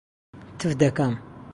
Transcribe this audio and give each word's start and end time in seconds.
تف 0.59 0.71
دەکەم. 0.81 1.13